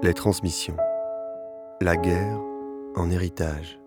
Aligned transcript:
Les 0.00 0.14
transmissions. 0.14 0.76
La 1.80 1.96
guerre 1.96 2.38
en 2.94 3.10
héritage. 3.10 3.80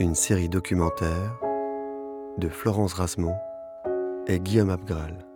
Une 0.00 0.14
série 0.14 0.48
documentaire 0.48 1.38
de 2.38 2.48
Florence 2.48 2.94
Rasmont 2.94 3.36
et 4.26 4.40
Guillaume 4.40 4.70
Abgral. 4.70 5.26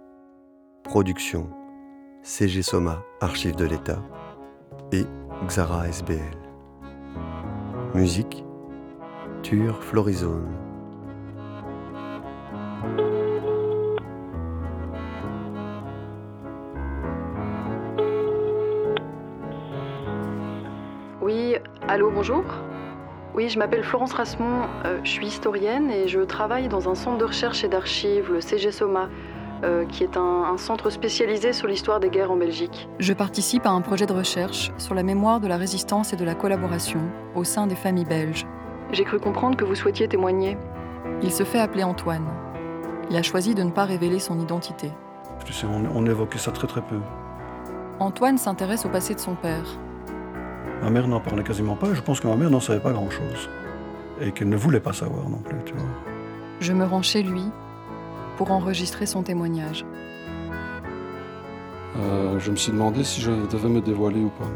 Production 0.83 1.51
CG 2.23 2.63
Soma, 2.63 3.03
Archives 3.21 3.57
de 3.57 3.67
l'État 3.67 4.03
et 4.93 5.05
Xara 5.47 5.89
SBL. 5.89 6.19
Musique 7.95 8.47
Tur 9.43 9.83
Florizone. 9.83 10.68
Allô, 21.89 22.11
bonjour. 22.11 22.45
Oui, 23.35 23.49
je 23.49 23.59
m'appelle 23.59 23.85
Florence 23.85 24.13
Rasmont, 24.13 24.63
euh, 24.85 24.99
je 25.05 25.11
suis 25.11 25.27
historienne 25.27 25.91
et 25.91 26.09
je 26.09 26.21
travaille 26.21 26.69
dans 26.69 26.89
un 26.89 26.95
centre 26.95 27.19
de 27.19 27.25
recherche 27.25 27.63
et 27.65 27.69
d'archives, 27.69 28.33
le 28.33 28.41
CG 28.41 28.73
Soma, 28.73 29.09
euh, 29.65 29.85
qui 29.87 30.03
est 30.03 30.17
un, 30.17 30.45
un 30.53 30.57
centre 30.57 30.91
spécialisé 30.91 31.53
sur 31.53 31.69
l'histoire 31.69 32.01
des 32.01 32.09
guerres 32.09 32.31
en 32.33 32.37
Belgique. 32.37 32.89
Je 32.99 33.13
participe 33.13 33.67
à 33.67 33.71
un 33.71 33.81
projet 33.81 34.07
de 34.07 34.13
recherche 34.13 34.73
sur 34.79 34.95
la 34.95 35.03
mémoire 35.03 35.41
de 35.41 35.47
la 35.47 35.57
résistance 35.57 36.13
et 36.13 36.17
de 36.17 36.25
la 36.25 36.35
collaboration 36.35 37.01
au 37.35 37.45
sein 37.45 37.67
des 37.67 37.77
familles 37.77 38.07
belges. 38.07 38.47
J'ai 38.93 39.05
cru 39.05 39.21
comprendre 39.21 39.57
que 39.57 39.65
vous 39.65 39.75
souhaitiez 39.75 40.09
témoigner. 40.09 40.57
Il 41.23 41.31
se 41.31 41.45
fait 41.45 41.61
appeler 41.61 41.85
Antoine. 41.85 42.27
Il 43.11 43.17
a 43.17 43.23
choisi 43.23 43.55
de 43.55 43.63
ne 43.63 43.71
pas 43.71 43.85
révéler 43.85 44.19
son 44.19 44.41
identité. 44.41 44.91
Tu 45.45 45.53
sais, 45.53 45.67
on, 45.67 45.85
on 45.95 46.07
évoquait 46.07 46.39
ça 46.39 46.51
très 46.51 46.67
très 46.67 46.83
peu. 46.83 46.99
Antoine 48.01 48.39
s'intéresse 48.39 48.85
au 48.87 48.89
passé 48.89 49.15
de 49.15 49.21
son 49.21 49.35
père. 49.35 49.65
Ma 50.83 50.91
mère 50.91 51.09
n'en 51.09 51.21
parlait 51.21 51.43
quasiment 51.43 51.77
pas, 51.77 51.89
et 51.89 51.95
je 51.95 52.01
pense 52.03 52.21
que 52.21 52.29
ma 52.29 52.37
mère 52.37 52.51
n'en 52.51 52.61
savait 52.61 52.81
pas 52.81 52.93
grand-chose. 52.93 53.49
Et 54.21 54.33
qu'elle 54.33 54.49
ne 54.49 54.57
voulait 54.57 54.81
pas 54.81 54.93
savoir 54.93 55.29
non 55.29 55.39
plus, 55.39 55.57
tu 55.65 55.75
vois. 55.75 55.89
Je 56.61 56.73
me 56.73 56.85
rends 56.85 57.03
chez 57.03 57.23
lui 57.23 57.43
pour 58.37 58.51
enregistrer 58.51 59.07
son 59.07 59.23
témoignage. 59.23 59.85
Euh, 61.99 62.39
je 62.39 62.51
me 62.51 62.57
suis 62.57 62.73
demandé 62.73 63.03
si 63.05 63.21
je 63.21 63.31
devais 63.51 63.69
me 63.69 63.81
dévoiler 63.81 64.21
ou 64.21 64.29
pas. 64.31 64.49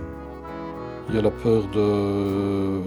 Il 1.08 1.16
y 1.16 1.18
a 1.18 1.22
la 1.22 1.30
peur 1.30 1.64
de... 1.74 2.80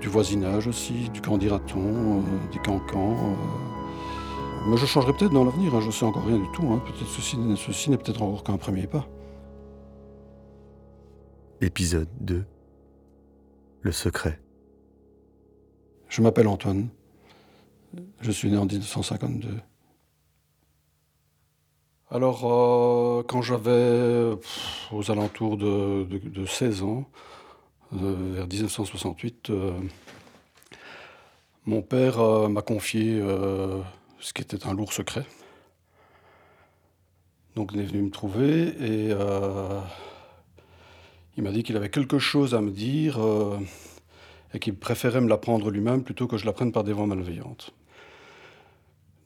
du 0.00 0.08
voisinage 0.08 0.68
aussi, 0.68 1.10
du 1.10 1.20
candidaton, 1.20 2.18
euh, 2.18 2.52
des 2.52 2.58
cancans. 2.58 3.16
euh. 3.16 4.68
Mais 4.68 4.76
je 4.76 4.86
changerai 4.86 5.12
peut-être 5.14 5.32
dans 5.32 5.44
l'avenir, 5.44 5.74
hein, 5.74 5.80
je 5.80 5.90
sais 5.90 6.04
encore 6.04 6.24
rien 6.24 6.36
du 6.38 6.48
tout. 6.52 6.62
hein. 6.70 6.80
Peut-être 6.84 7.08
ceci, 7.08 7.36
ceci 7.56 7.90
n'est 7.90 7.96
peut-être 7.96 8.22
encore 8.22 8.44
qu'un 8.44 8.56
premier 8.56 8.86
pas. 8.86 9.06
Épisode 11.60 12.08
2 12.20 12.44
Le 13.82 13.92
secret. 13.92 14.40
Je 16.08 16.22
m'appelle 16.22 16.48
Antoine. 16.48 16.88
Je 18.20 18.30
suis 18.30 18.50
né 18.50 18.56
en 18.56 18.66
1952. 18.66 19.48
Alors, 22.10 22.44
euh, 22.50 23.22
quand 23.22 23.42
j'avais 23.42 24.32
aux 24.92 25.10
alentours 25.10 25.56
de, 25.56 26.04
de- 26.04 26.18
de 26.28 26.46
16 26.46 26.82
ans, 26.82 27.04
euh, 27.94 28.32
vers 28.34 28.46
1968, 28.48 29.50
euh, 29.50 29.72
mon 31.66 31.82
père 31.82 32.48
m'a 32.48 32.62
confié 32.62 33.20
ce 34.18 34.32
qui 34.32 34.42
était 34.42 34.66
un 34.66 34.72
lourd 34.74 34.92
secret. 34.92 35.24
Donc, 37.54 37.70
il 37.74 37.80
est 37.80 37.84
venu 37.84 38.02
me 38.02 38.10
trouver 38.10 38.68
et 38.80 39.12
il 41.36 41.42
m'a 41.42 41.50
dit 41.50 41.62
qu'il 41.62 41.76
avait 41.76 41.90
quelque 41.90 42.18
chose 42.18 42.54
à 42.54 42.60
me 42.60 42.70
dire. 42.70 43.20
euh, 43.20 43.58
et 44.54 44.58
qu'il 44.58 44.74
préférait 44.74 45.20
me 45.20 45.28
l'apprendre 45.28 45.70
lui-même 45.70 46.02
plutôt 46.02 46.26
que 46.26 46.36
je 46.36 46.46
l'apprenne 46.46 46.72
par 46.72 46.84
des 46.84 46.92
voix 46.92 47.06
malveillantes. 47.06 47.72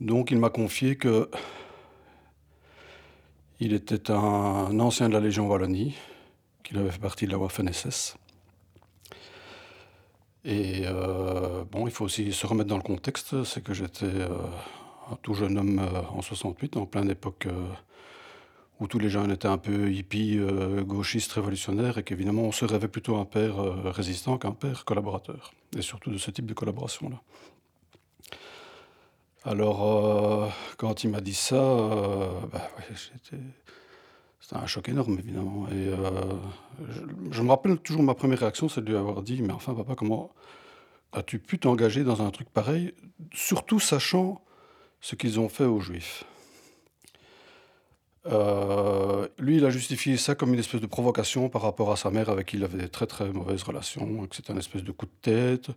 Donc 0.00 0.31
il 0.31 0.38
m'a 0.38 0.50
confié 0.50 0.97
que 0.97 1.31
il 3.60 3.72
était 3.72 4.10
un 4.10 4.78
ancien 4.81 5.09
de 5.09 5.14
la 5.14 5.20
Légion 5.20 5.47
Wallonie, 5.47 5.94
qu'il 6.64 6.76
avait 6.76 6.91
fait 6.91 6.98
partie 6.98 7.26
de 7.26 7.31
la 7.31 7.38
Waffen-SS. 7.38 8.16
Et 10.44 10.82
euh, 10.84 11.64
bon, 11.70 11.87
il 11.87 11.93
faut 11.93 12.04
aussi 12.04 12.32
se 12.32 12.47
remettre 12.47 12.69
dans 12.69 12.76
le 12.76 12.82
contexte, 12.82 13.44
c'est 13.44 13.62
que 13.62 13.72
j'étais 13.72 14.04
euh, 14.04 14.28
un 15.10 15.16
tout 15.22 15.34
jeune 15.34 15.56
homme 15.56 15.81
en 16.10 16.20
68, 16.20 16.76
en 16.76 16.84
pleine 16.84 17.10
époque 17.10 17.47
où 18.80 18.86
tous 18.88 18.98
les 18.98 19.08
jeunes 19.08 19.30
étaient 19.30 19.48
un 19.48 19.58
peu 19.58 19.92
hippies, 19.92 20.36
euh, 20.38 20.82
gauchistes, 20.82 21.32
révolutionnaires, 21.32 21.98
et 21.98 22.02
qu'évidemment 22.02 22.42
on 22.42 22.52
se 22.52 22.64
rêvait 22.64 22.88
plutôt 22.88 23.16
un 23.16 23.24
père 23.24 23.60
euh, 23.60 23.90
résistant 23.90 24.36
qu'un 24.38 24.52
père 24.52 24.84
collaborateur, 24.84 25.52
et 25.76 25.82
surtout 25.82 26.10
de 26.10 26.18
ce 26.18 26.30
type 26.30 26.46
de 26.46 26.54
collaboration-là. 26.54 27.20
Alors, 29.44 29.84
euh, 29.84 30.48
quand 30.78 31.04
il 31.04 31.10
m'a 31.10 31.20
dit 31.20 31.34
ça, 31.34 31.60
bah, 32.50 32.68
c'était 32.96 33.42
un 34.52 34.66
choc 34.66 34.88
énorme, 34.88 35.18
évidemment. 35.18 35.68
Et 35.68 35.90
je, 36.88 37.00
je 37.30 37.42
me 37.42 37.50
rappelle 37.50 37.78
toujours 37.78 38.02
ma 38.02 38.14
première 38.14 38.38
réaction, 38.38 38.68
c'est 38.68 38.80
de 38.80 38.90
lui 38.90 38.96
avoir 38.96 39.22
dit, 39.22 39.42
mais 39.42 39.52
enfin 39.52 39.74
papa, 39.74 39.94
comment 39.96 40.30
as-tu 41.12 41.38
pu 41.38 41.58
t'engager 41.58 42.04
dans 42.04 42.22
un 42.22 42.30
truc 42.30 42.48
pareil, 42.48 42.94
surtout 43.32 43.80
sachant 43.80 44.42
ce 45.00 45.14
qu'ils 45.14 45.38
ont 45.38 45.50
fait 45.50 45.64
aux 45.64 45.80
Juifs? 45.80 46.24
Euh, 48.26 49.28
lui, 49.38 49.56
il 49.58 49.64
a 49.66 49.70
justifié 49.70 50.16
ça 50.16 50.34
comme 50.34 50.54
une 50.54 50.60
espèce 50.60 50.80
de 50.80 50.86
provocation 50.86 51.48
par 51.48 51.62
rapport 51.62 51.92
à 51.92 51.96
sa 51.96 52.10
mère 52.10 52.30
avec 52.30 52.46
qui 52.48 52.56
il 52.56 52.64
avait 52.64 52.78
des 52.78 52.88
très 52.88 53.06
très 53.06 53.30
mauvaises 53.30 53.62
relations, 53.62 54.26
que 54.26 54.36
c'était 54.36 54.52
un 54.52 54.58
espèce 54.58 54.82
de 54.84 54.92
coup 54.92 55.06
de 55.06 55.12
tête, 55.22 55.68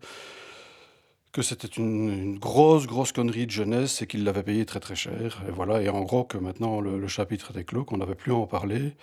que 1.31 1.41
c'était 1.41 1.67
une, 1.67 2.39
grosse 2.39 2.87
grosse 2.87 3.11
connerie 3.11 3.45
de 3.45 3.51
jeunesse 3.51 4.01
et 4.01 4.07
qu'il 4.07 4.23
l'avait 4.23 4.43
payé 4.43 4.65
très 4.65 4.79
très 4.79 4.95
cher. 4.95 5.41
Et 5.47 5.51
voilà, 5.51 5.81
et 5.81 5.89
en 5.89 6.01
gros 6.01 6.23
que 6.23 6.37
maintenant 6.37 6.81
le, 6.81 6.97
le 6.99 7.07
chapitre 7.07 7.51
était 7.51 7.63
clos, 7.63 7.83
qu'on 7.85 7.97
n'avait 7.97 8.15
plus 8.15 8.31
à 8.31 8.35
en 8.35 8.47
parler 8.47 8.93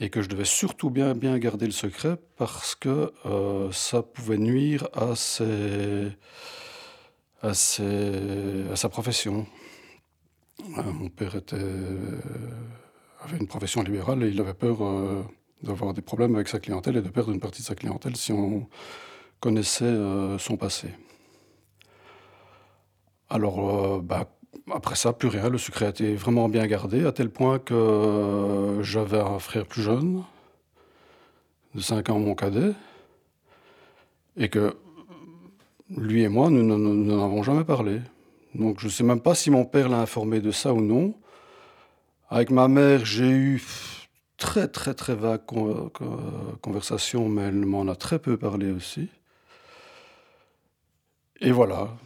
et 0.00 0.10
que 0.10 0.22
je 0.22 0.28
devais 0.28 0.44
surtout 0.46 0.90
bien 0.90 1.14
bien 1.14 1.38
garder 1.38 1.66
le 1.66 1.72
secret 1.72 2.16
parce 2.36 2.74
que 2.74 3.12
euh, 3.26 3.70
ça 3.72 4.02
pouvait 4.02 4.38
nuire 4.38 4.88
à 4.94 5.16
ses, 5.16 6.08
à 7.42 7.54
ses- 7.54 8.64
à 8.72 8.76
sa 8.76 8.88
profession. 8.88 9.46
Euh, 10.78 10.92
mon 10.92 11.08
père 11.08 11.34
était, 11.36 11.56
euh, 11.58 12.20
avait 13.22 13.38
une 13.38 13.46
profession 13.46 13.82
libérale 13.82 14.22
et 14.22 14.28
il 14.28 14.40
avait 14.40 14.54
peur 14.54 14.82
euh, 14.82 15.22
d'avoir 15.62 15.94
des 15.94 16.02
problèmes 16.02 16.34
avec 16.34 16.48
sa 16.48 16.58
clientèle 16.58 16.96
et 16.96 17.02
de 17.02 17.08
perdre 17.08 17.32
une 17.32 17.40
partie 17.40 17.62
de 17.62 17.66
sa 17.66 17.74
clientèle 17.74 18.16
si 18.16 18.32
on 18.32 18.68
connaissait 19.40 19.94
son 20.38 20.56
passé. 20.56 20.88
Alors, 23.28 24.00
bah, 24.00 24.30
après 24.72 24.96
ça, 24.96 25.12
plus 25.12 25.28
rien. 25.28 25.50
Le 25.50 25.58
secret 25.58 25.86
a 25.86 25.88
été 25.90 26.14
vraiment 26.14 26.48
bien 26.48 26.66
gardé, 26.66 27.04
à 27.04 27.12
tel 27.12 27.28
point 27.28 27.58
que 27.58 28.78
j'avais 28.80 29.20
un 29.20 29.38
frère 29.38 29.66
plus 29.66 29.82
jeune, 29.82 30.22
de 31.74 31.80
5 31.80 32.08
ans 32.10 32.18
mon 32.18 32.34
cadet, 32.34 32.72
et 34.38 34.48
que 34.48 34.74
lui 35.90 36.22
et 36.22 36.28
moi, 36.28 36.48
nous 36.48 36.62
n'en 36.62 37.24
avons 37.24 37.42
jamais 37.42 37.64
parlé. 37.64 38.00
Donc 38.58 38.80
je 38.80 38.86
ne 38.86 38.90
sais 38.90 39.04
même 39.04 39.20
pas 39.20 39.34
si 39.34 39.50
mon 39.50 39.64
père 39.64 39.88
l'a 39.88 40.00
informé 40.00 40.40
de 40.40 40.50
ça 40.50 40.72
ou 40.72 40.80
non. 40.80 41.14
Avec 42.28 42.50
ma 42.50 42.68
mère, 42.68 43.04
j'ai 43.04 43.28
eu 43.30 43.62
très 44.36 44.68
très 44.68 44.94
très 44.94 45.14
vague 45.14 45.44
con- 45.46 45.90
con- 45.92 46.56
conversation, 46.60 47.28
mais 47.28 47.42
elle 47.42 47.66
m'en 47.66 47.86
a 47.88 47.94
très 47.96 48.18
peu 48.18 48.36
parlé 48.36 48.70
aussi. 48.70 49.08
Et 51.40 51.52
voilà. 51.52 51.96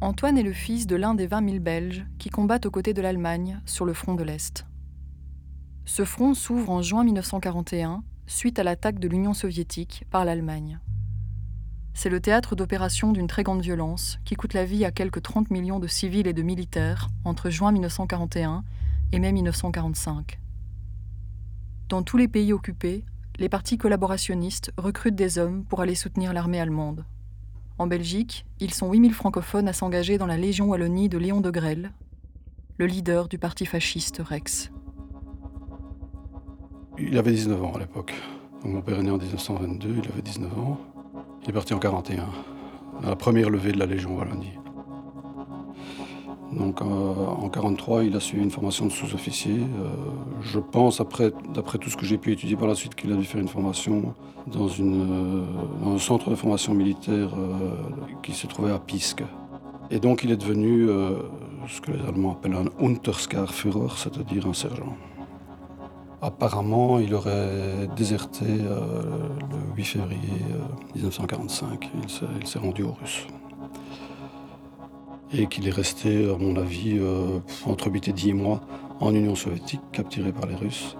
Antoine 0.00 0.38
est 0.38 0.42
le 0.42 0.52
fils 0.54 0.86
de 0.86 0.96
l'un 0.96 1.14
des 1.14 1.26
20 1.26 1.46
000 1.46 1.60
Belges 1.60 2.06
qui 2.18 2.30
combattent 2.30 2.64
aux 2.66 2.70
côtés 2.70 2.94
de 2.94 3.02
l'Allemagne 3.02 3.60
sur 3.66 3.84
le 3.84 3.92
front 3.92 4.14
de 4.14 4.22
l'Est. 4.22 4.64
Ce 5.84 6.04
front 6.04 6.32
s'ouvre 6.34 6.70
en 6.70 6.82
juin 6.82 7.04
1941 7.04 8.02
suite 8.26 8.58
à 8.58 8.62
l'attaque 8.62 8.98
de 8.98 9.08
l'Union 9.08 9.34
soviétique 9.34 10.04
par 10.10 10.24
l'Allemagne. 10.24 10.78
C'est 11.94 12.08
le 12.08 12.20
théâtre 12.20 12.56
d'opérations 12.56 13.12
d'une 13.12 13.26
très 13.26 13.42
grande 13.42 13.62
violence 13.62 14.18
qui 14.24 14.34
coûte 14.34 14.54
la 14.54 14.64
vie 14.64 14.84
à 14.84 14.90
quelques 14.90 15.22
30 15.22 15.50
millions 15.50 15.80
de 15.80 15.86
civils 15.86 16.26
et 16.26 16.32
de 16.32 16.42
militaires 16.42 17.08
entre 17.24 17.50
juin 17.50 17.72
1941 17.72 18.64
et 19.12 19.18
mai 19.18 19.32
1945. 19.32 20.38
Dans 21.88 22.02
tous 22.02 22.16
les 22.16 22.28
pays 22.28 22.52
occupés, 22.52 23.04
les 23.38 23.48
partis 23.48 23.78
collaborationnistes 23.78 24.72
recrutent 24.76 25.16
des 25.16 25.38
hommes 25.38 25.64
pour 25.64 25.80
aller 25.80 25.94
soutenir 25.94 26.32
l'armée 26.32 26.60
allemande. 26.60 27.04
En 27.78 27.86
Belgique, 27.86 28.44
ils 28.60 28.74
sont 28.74 28.92
8000 28.92 29.14
francophones 29.14 29.66
à 29.66 29.72
s'engager 29.72 30.18
dans 30.18 30.26
la 30.26 30.36
Légion 30.36 30.66
Wallonie 30.66 31.08
de 31.08 31.18
Léon 31.18 31.40
de 31.40 31.50
Grelle, 31.50 31.92
le 32.78 32.86
leader 32.86 33.28
du 33.28 33.38
parti 33.38 33.66
fasciste 33.66 34.22
Rex. 34.24 34.70
Il 36.98 37.16
avait 37.16 37.32
19 37.32 37.64
ans 37.64 37.72
à 37.74 37.78
l'époque. 37.78 38.14
Mon 38.64 38.82
père 38.82 38.98
est 38.98 39.02
né 39.02 39.10
en 39.10 39.16
1922, 39.16 39.96
il 40.02 40.08
avait 40.10 40.22
19 40.22 40.58
ans. 40.58 40.78
Il 41.42 41.50
est 41.50 41.52
parti 41.52 41.72
en 41.72 41.78
41, 41.78 42.24
à 43.02 43.08
la 43.08 43.16
première 43.16 43.48
levée 43.48 43.72
de 43.72 43.78
la 43.78 43.86
Légion 43.86 44.16
Wallonie. 44.16 44.52
Donc 46.52 46.82
en 46.82 46.86
1943, 46.86 48.04
il 48.04 48.16
a 48.16 48.20
suivi 48.20 48.42
une 48.42 48.50
formation 48.50 48.86
de 48.86 48.90
sous-officier. 48.90 49.60
je 50.42 50.58
pense, 50.58 51.00
après, 51.00 51.32
d'après 51.54 51.78
tout 51.78 51.88
ce 51.88 51.96
que 51.96 52.04
j'ai 52.04 52.18
pu 52.18 52.32
étudier 52.32 52.56
par 52.56 52.68
la 52.68 52.74
suite, 52.74 52.94
qu'il 52.94 53.12
a 53.12 53.16
dû 53.16 53.24
faire 53.24 53.40
une 53.40 53.48
formation 53.48 54.14
dans, 54.46 54.66
dans 54.66 55.94
un 55.94 55.98
centre 55.98 56.28
de 56.28 56.34
formation 56.34 56.74
militaire 56.74 57.30
qui 58.22 58.32
se 58.32 58.46
trouvait 58.46 58.72
à 58.72 58.78
Pisque. 58.78 59.22
Et 59.90 59.98
donc 59.98 60.24
il 60.24 60.30
est 60.30 60.36
devenu 60.36 60.88
ce 61.68 61.80
que 61.80 61.92
les 61.92 62.00
Allemands 62.06 62.32
appellent 62.32 62.54
un 62.54 62.84
Unterskarführer, 62.84 63.94
c'est-à-dire 63.96 64.46
un 64.46 64.54
sergent. 64.54 64.96
Apparemment, 66.22 66.98
il 66.98 67.14
aurait 67.14 67.88
déserté 67.96 68.44
euh, 68.44 69.02
le 69.50 69.74
8 69.76 69.84
février 69.84 70.44
1945. 70.94 71.90
Euh, 71.94 72.26
il 72.40 72.46
s'est 72.46 72.58
rendu 72.58 72.82
aux 72.82 72.92
Russes. 72.92 73.26
Et 75.32 75.46
qu'il 75.46 75.66
est 75.66 75.72
resté, 75.72 76.28
à 76.30 76.36
mon 76.36 76.56
avis, 76.56 76.98
euh, 76.98 77.38
entre 77.64 77.90
8 77.90 78.08
et 78.08 78.12
10 78.12 78.34
mois 78.34 78.60
en 79.00 79.14
Union 79.14 79.34
soviétique, 79.34 79.80
capturé 79.92 80.32
par 80.32 80.46
les 80.46 80.56
Russes. 80.56 80.96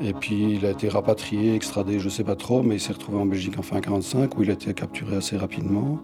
Et 0.00 0.12
puis 0.12 0.54
il 0.54 0.66
a 0.66 0.70
été 0.70 0.88
rapatrié, 0.88 1.54
extradé, 1.54 1.98
je 1.98 2.04
ne 2.04 2.10
sais 2.10 2.22
pas 2.22 2.36
trop, 2.36 2.62
mais 2.62 2.76
il 2.76 2.80
s'est 2.80 2.92
retrouvé 2.92 3.18
en 3.18 3.26
Belgique 3.26 3.58
en 3.58 3.62
fin 3.62 3.76
1945, 3.76 4.38
où 4.38 4.42
il 4.42 4.50
a 4.50 4.52
été 4.52 4.74
capturé 4.74 5.16
assez 5.16 5.38
rapidement. 5.38 5.98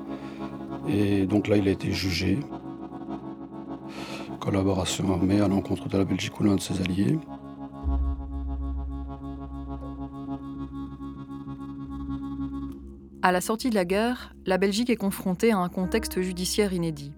Et 0.88 1.26
donc 1.26 1.46
là, 1.46 1.56
il 1.56 1.68
a 1.68 1.70
été 1.70 1.92
jugé 1.92 2.38
collaboration 4.40 5.12
armée 5.12 5.40
à 5.40 5.48
l'encontre 5.48 5.88
de 5.88 5.96
la 5.96 6.04
Belgique 6.04 6.38
ou 6.40 6.44
l'un 6.44 6.56
de 6.56 6.60
ses 6.60 6.80
alliés. 6.80 7.18
À 13.24 13.32
la 13.32 13.40
sortie 13.40 13.70
de 13.70 13.74
la 13.74 13.86
guerre, 13.86 14.34
la 14.44 14.58
Belgique 14.58 14.90
est 14.90 14.96
confrontée 14.96 15.50
à 15.50 15.56
un 15.56 15.70
contexte 15.70 16.20
judiciaire 16.20 16.74
inédit. 16.74 17.14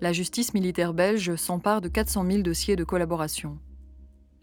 La 0.00 0.12
justice 0.12 0.54
militaire 0.54 0.94
belge 0.94 1.34
s'empare 1.34 1.80
de 1.80 1.88
400 1.88 2.24
000 2.30 2.42
dossiers 2.42 2.76
de 2.76 2.84
collaboration. 2.84 3.58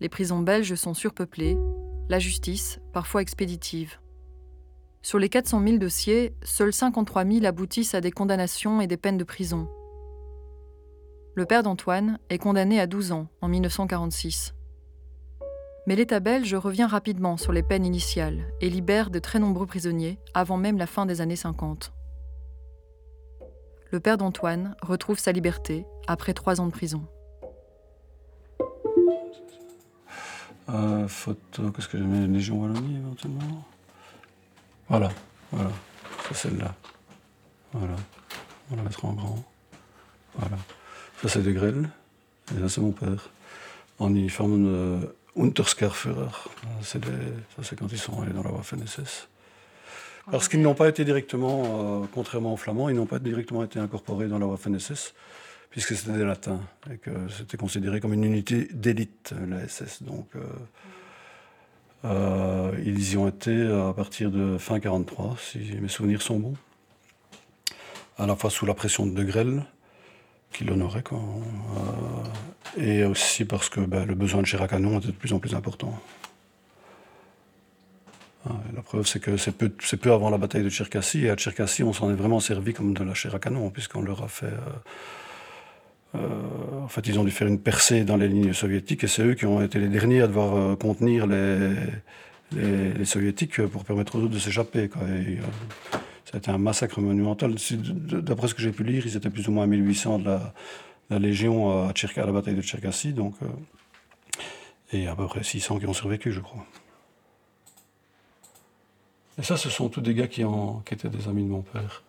Les 0.01 0.09
prisons 0.09 0.41
belges 0.41 0.75
sont 0.75 0.94
surpeuplées, 0.94 1.57
la 2.09 2.19
justice 2.19 2.81
parfois 2.91 3.21
expéditive. 3.21 4.01
Sur 5.01 5.19
les 5.19 5.30
400 5.30 5.63
000 5.65 5.77
dossiers, 5.77 6.35
seuls 6.44 6.74
53 6.74 7.24
000 7.24 7.45
aboutissent 7.45 7.95
à 7.95 8.01
des 8.01 8.12
condamnations 8.12 8.81
et 8.81 8.88
des 8.88 8.97
peines 8.97 9.18
de 9.18 9.24
prison, 9.24 9.69
le 11.35 11.45
père 11.45 11.63
d'Antoine 11.63 12.19
est 12.30 12.38
condamné 12.38 12.80
à 12.80 12.88
12 12.88 13.12
ans 13.12 13.27
en 13.41 13.47
1946. 13.47 14.53
Mais 15.85 15.95
l'État 15.95 16.21
belge 16.21 16.56
revient 16.56 16.85
rapidement 16.85 17.35
sur 17.35 17.51
les 17.51 17.63
peines 17.63 17.85
initiales 17.85 18.45
et 18.62 18.69
libère 18.69 19.09
de 19.09 19.19
très 19.19 19.39
nombreux 19.39 19.65
prisonniers 19.65 20.18
avant 20.33 20.56
même 20.57 20.77
la 20.77 20.88
fin 20.88 21.06
des 21.06 21.19
années 21.19 21.35
50. 21.35 21.91
Le 23.91 24.00
père 24.00 24.18
d'Antoine 24.18 24.75
retrouve 24.81 25.19
sa 25.19 25.33
liberté 25.33 25.85
après 26.07 26.33
trois 26.33 26.62
ans 26.62 26.68
de 26.68 26.71
prison. 26.71 27.06
Euh, 30.69 31.07
photo, 31.09 31.69
qu'est-ce 31.71 31.89
que 31.89 31.97
j'ai 31.97 32.27
Légion 32.27 32.62
Wallonie 32.62 32.97
éventuellement? 32.97 33.65
Voilà, 34.88 35.12
voilà, 35.51 35.69
c'est 36.27 36.35
celle-là. 36.35 36.74
Voilà, 37.74 37.95
on 38.71 38.77
la 38.77 38.83
mettre 38.83 39.03
en 39.03 39.13
grand. 39.13 39.44
Voilà. 40.35 40.57
Ça, 41.21 41.27
c'est 41.27 41.44
de 41.44 41.51
Grelle. 41.51 41.89
Et 42.56 42.59
là, 42.59 42.69
c'est 42.69 42.81
mon 42.81 42.91
père. 42.91 43.30
En 44.00 44.09
uniforme 44.09 44.65
de 44.65 45.15
Unterskarführer. 45.35 46.30
Ça, 46.81 47.00
c'est 47.63 47.77
quand 47.77 47.91
ils 47.91 47.97
sont 47.97 48.21
allés 48.21 48.33
dans 48.33 48.44
la 48.44 48.51
Waffen-SS. 48.51 49.27
Parce 50.31 50.47
qu'ils 50.47 50.62
n'ont 50.62 50.75
pas 50.75 50.88
été 50.88 51.03
directement, 51.03 52.03
euh, 52.03 52.06
contrairement 52.13 52.53
aux 52.53 52.57
Flamands, 52.57 52.89
ils 52.89 52.95
n'ont 52.95 53.06
pas 53.06 53.19
directement 53.19 53.63
été 53.63 53.80
incorporés 53.80 54.27
dans 54.27 54.39
la 54.39 54.45
Waffen-SS, 54.45 55.13
puisque 55.69 55.95
c'était 55.95 56.18
des 56.18 56.24
latins, 56.24 56.62
et 56.91 56.97
que 56.97 57.12
c'était 57.38 57.57
considéré 57.57 58.00
comme 58.00 58.13
une 58.13 58.24
unité 58.24 58.69
d'élite, 58.71 59.33
la 59.47 59.68
SS. 59.68 60.03
Donc, 60.03 60.27
euh, 60.35 60.41
euh, 62.06 62.71
ils 62.85 63.13
y 63.13 63.18
ont 63.18 63.27
été 63.27 63.68
à 63.68 63.94
partir 63.94 64.31
de 64.31 64.57
fin 64.57 64.80
43, 64.80 65.35
si 65.39 65.59
mes 65.81 65.89
souvenirs 65.89 66.21
sont 66.21 66.39
bons. 66.39 66.56
À 68.18 68.25
la 68.25 68.35
fois 68.35 68.50
sous 68.50 68.65
la 68.65 68.74
pression 68.74 69.06
de 69.06 69.12
De 69.12 69.24
Grelle, 69.24 69.65
qui 70.53 70.63
l'honorait. 70.63 71.03
Euh, 71.11 72.77
et 72.77 73.03
aussi 73.03 73.45
parce 73.45 73.69
que 73.69 73.81
ben, 73.81 74.05
le 74.05 74.15
besoin 74.15 74.41
de 74.41 74.47
chair 74.47 74.61
à 74.61 74.65
était 74.65 75.07
de 75.07 75.11
plus 75.11 75.33
en 75.33 75.39
plus 75.39 75.55
important. 75.55 76.00
la 78.75 78.81
preuve, 78.81 79.05
c'est 79.05 79.19
que 79.19 79.38
c'est 79.38 79.51
peu, 79.51 79.69
peu, 79.69 80.11
avant 80.11 80.29
la 80.29 80.38
bataille 80.38 80.63
de 80.63 80.69
Tcherkassy, 80.69 81.25
et 81.25 81.29
à 81.29 81.35
Tcherkassy, 81.35 81.83
on 81.83 81.94
s'en 81.94 82.09
est 82.11 82.15
vraiment 82.15 82.39
servi 82.39 82.73
comme 82.73 82.94
de 82.94 83.03
la 83.03 83.13
chair 83.13 83.35
à 83.35 83.39
canon, 83.39 83.69
puisqu'on 83.69 84.01
leur 84.01 84.23
a 84.23 84.27
fait. 84.27 84.45
Euh, 84.45 84.59
euh, 86.15 86.83
en 86.83 86.88
fait, 86.88 87.07
ils 87.07 87.17
ont 87.19 87.23
dû 87.23 87.31
faire 87.31 87.47
une 87.47 87.59
percée 87.59 88.03
dans 88.03 88.17
les 88.17 88.27
lignes 88.27 88.53
soviétiques, 88.53 89.03
et 89.03 89.07
c'est 89.07 89.23
eux 89.23 89.33
qui 89.33 89.45
ont 89.45 89.61
été 89.61 89.79
les 89.79 89.88
derniers 89.88 90.21
à 90.21 90.27
devoir 90.27 90.77
contenir 90.77 91.25
les, 91.25 91.73
les, 92.51 93.06
soviétiques 93.06 93.65
pour 93.67 93.83
permettre 93.83 94.15
aux 94.15 94.19
autres 94.19 94.33
de 94.33 94.39
s'échapper. 94.39 94.89
C'était 96.33 96.50
un 96.50 96.57
massacre 96.57 97.00
monumental. 97.00 97.53
D'après 97.71 98.47
ce 98.47 98.56
que 98.56 98.62
j'ai 98.62 98.71
pu 98.71 98.83
lire, 98.83 99.06
ils 99.06 99.15
étaient 99.15 99.30
plus 99.30 99.47
ou 99.47 99.51
moins 99.51 99.68
1800 99.68 100.19
de 100.19 100.39
la, 101.09 101.19
Légion 101.19 101.88
à, 101.88 101.91
à, 101.91 102.25
la 102.25 102.31
bataille 102.31 102.56
de 102.56 102.62
Tcherkassy. 102.62 103.13
Donc, 103.13 103.35
euh, 103.44 103.47
et 104.91 105.07
à 105.07 105.15
peu 105.15 105.27
près 105.27 105.44
600 105.44 105.77
qui 105.77 105.85
ont 105.85 105.94
survécu, 105.94 106.31
je 106.31 106.39
crois. 106.39 106.65
Et 109.38 109.44
ça, 109.44 109.57
ce 109.57 109.69
sont 109.69 109.89
tous 109.89 110.01
des 110.01 110.15
gars 110.15 110.27
qui, 110.27 110.44
étaient 110.91 111.09
des 111.09 111.27
amis 111.27 111.44
de 111.44 111.50
mon 111.50 111.62
père. 111.62 112.01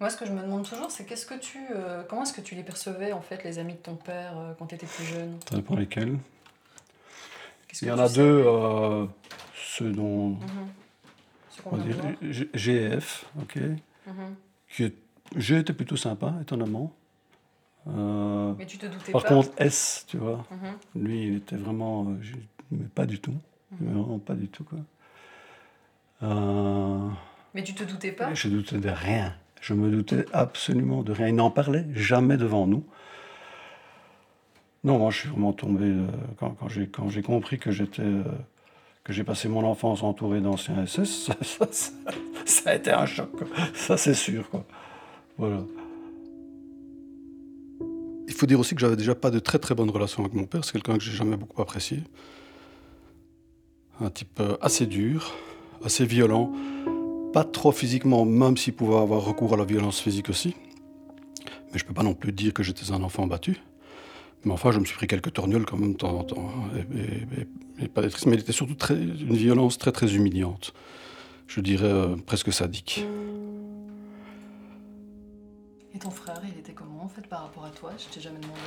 Moi, 0.00 0.08
ce 0.08 0.16
que 0.16 0.24
je 0.24 0.32
me 0.32 0.40
demande 0.40 0.66
toujours, 0.66 0.90
c'est 0.90 1.04
qu'est-ce 1.04 1.26
que 1.26 1.38
tu, 1.38 1.58
euh, 1.76 2.02
comment 2.08 2.22
est-ce 2.22 2.32
que 2.32 2.40
tu 2.40 2.54
les 2.54 2.62
percevais, 2.62 3.12
en 3.12 3.20
fait, 3.20 3.44
les 3.44 3.58
amis 3.58 3.74
de 3.74 3.78
ton 3.78 3.96
père, 3.96 4.32
euh, 4.38 4.52
quand 4.58 4.64
tu 4.64 4.76
étais 4.76 4.86
plus 4.86 5.04
jeune? 5.04 5.36
Ça 5.48 5.56
dépend 5.56 5.76
lesquels. 5.76 6.16
Il 7.82 7.88
y 7.88 7.90
en 7.90 7.98
a 7.98 8.08
deux, 8.08 8.44
ceux 9.54 9.90
dont... 9.92 10.38
GF, 12.22 13.26
ok. 13.40 13.58
Mhm. 14.06 14.90
G 15.36 15.58
était 15.58 15.72
plutôt 15.72 15.96
sympa, 15.96 16.34
étonnamment. 16.40 16.92
Euh, 17.88 18.54
mais 18.58 18.66
tu 18.66 18.78
te 18.78 18.86
doutais 18.86 19.10
par 19.12 19.24
contre, 19.24 19.50
S, 19.56 20.04
tu 20.06 20.16
vois, 20.16 20.46
mhm. 20.50 21.02
lui, 21.02 21.26
il 21.26 21.36
était 21.36 21.56
vraiment. 21.56 22.06
Euh, 22.10 22.16
mais 22.70 22.86
pas 22.86 23.06
du 23.06 23.18
tout. 23.20 23.34
Mhm. 23.72 23.92
Vraiment 23.92 24.18
pas 24.18 24.34
du 24.34 24.48
tout, 24.48 24.64
quoi. 24.64 24.78
Euh, 26.22 27.08
mais 27.54 27.62
tu 27.64 27.74
te 27.74 27.82
doutais 27.82 28.12
pas 28.12 28.32
Je 28.34 28.48
doutais 28.48 28.78
de 28.78 28.88
rien. 28.88 29.34
Je 29.60 29.74
me 29.74 29.90
doutais 29.90 30.24
absolument 30.32 31.02
de 31.02 31.12
rien. 31.12 31.28
Il 31.28 31.34
n'en 31.36 31.50
parlait 31.50 31.86
jamais 31.92 32.36
devant 32.36 32.66
nous. 32.66 32.84
Non, 34.84 34.98
moi, 34.98 35.10
je 35.10 35.18
suis 35.18 35.28
vraiment 35.28 35.52
tombé. 35.52 35.92
quand, 36.38 36.56
quand 36.92 37.08
j'ai 37.08 37.22
compris 37.22 37.58
que 37.58 37.70
j'étais 37.70 38.02
que 39.04 39.12
j'ai 39.12 39.24
passé 39.24 39.48
mon 39.48 39.64
enfance 39.64 40.02
entouré 40.02 40.40
d'anciens 40.40 40.86
SS, 40.86 41.30
ça, 42.44 42.70
a 42.70 42.74
été 42.74 42.92
un 42.92 43.06
choc. 43.06 43.30
Ça, 43.74 43.96
c'est 43.96 44.14
sûr. 44.14 44.48
Quoi. 44.48 44.64
Voilà. 45.38 45.62
Il 48.28 48.34
faut 48.34 48.46
dire 48.46 48.60
aussi 48.60 48.74
que 48.74 48.80
j'avais 48.80 48.96
déjà 48.96 49.14
pas 49.14 49.30
de 49.30 49.40
très 49.40 49.58
très 49.58 49.74
bonnes 49.74 49.90
relations 49.90 50.22
avec 50.22 50.34
mon 50.34 50.44
père. 50.44 50.64
C'est 50.64 50.72
quelqu'un 50.72 50.96
que 50.96 51.02
j'ai 51.02 51.12
jamais 51.12 51.36
beaucoup 51.36 51.60
apprécié. 51.60 51.98
Un 54.00 54.10
type 54.10 54.40
euh, 54.40 54.56
assez 54.60 54.86
dur, 54.86 55.34
assez 55.84 56.06
violent. 56.06 56.52
Pas 57.32 57.44
trop 57.44 57.72
physiquement, 57.72 58.24
même 58.24 58.56
s'il 58.56 58.74
pouvait 58.74 58.96
avoir 58.96 59.24
recours 59.24 59.54
à 59.54 59.56
la 59.56 59.64
violence 59.64 60.00
physique 60.00 60.28
aussi. 60.28 60.54
Mais 61.72 61.78
je 61.78 61.84
peux 61.84 61.94
pas 61.94 62.02
non 62.02 62.14
plus 62.14 62.32
dire 62.32 62.52
que 62.52 62.62
j'étais 62.62 62.92
un 62.92 63.02
enfant 63.02 63.26
battu. 63.26 63.58
Mais 64.44 64.52
enfin, 64.52 64.72
je 64.72 64.78
me 64.78 64.84
suis 64.84 64.96
pris 64.96 65.06
quelques 65.06 65.32
torgnoles 65.32 65.64
quand 65.64 65.76
même 65.76 65.92
de 65.92 65.98
temps 65.98 66.18
en 66.18 66.24
temps. 66.24 66.50
Et, 67.80 67.88
pas 67.88 68.02
des 68.02 68.08
mais 68.26 68.34
il 68.34 68.40
était 68.40 68.52
surtout 68.52 68.74
très, 68.74 68.94
une 68.94 69.34
violence 69.34 69.78
très 69.78 69.92
très 69.92 70.14
humiliante. 70.14 70.72
Je 71.46 71.60
dirais 71.60 71.84
euh, 71.84 72.16
presque 72.16 72.52
sadique. 72.52 73.04
Et 75.94 75.98
ton 75.98 76.10
frère, 76.10 76.40
il 76.44 76.58
était 76.58 76.72
comment 76.72 77.02
en 77.04 77.08
fait 77.08 77.26
par 77.26 77.42
rapport 77.42 77.64
à 77.64 77.70
toi? 77.70 77.90
Je 77.98 78.12
t'ai 78.12 78.20
jamais 78.20 78.40
demandé. 78.40 78.60